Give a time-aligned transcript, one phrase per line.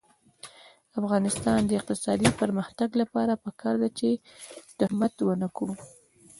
[0.91, 4.09] د افغانستان د اقتصادي پرمختګ لپاره پکار ده چې
[4.79, 5.75] تهمت ونکړو.